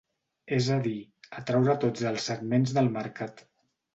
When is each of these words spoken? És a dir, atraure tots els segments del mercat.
És 0.55 0.69
a 0.75 0.77
dir, 0.87 0.93
atraure 1.41 1.77
tots 1.85 2.07
els 2.13 2.25
segments 2.31 2.75
del 2.79 2.93
mercat. 2.99 3.45